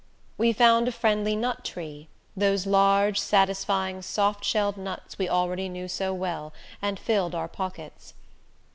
We 0.35 0.51
found 0.51 0.87
a 0.87 0.91
friendly 0.91 1.35
nut 1.35 1.63
tree, 1.63 2.07
those 2.35 2.65
large, 2.65 3.19
satisfying, 3.19 4.01
soft 4.01 4.43
shelled 4.43 4.75
nuts 4.75 5.19
we 5.19 5.29
already 5.29 5.69
knew 5.69 5.87
so 5.87 6.11
well, 6.11 6.53
and 6.81 6.97
filled 6.97 7.35
our 7.35 7.47
pockets. 7.47 8.15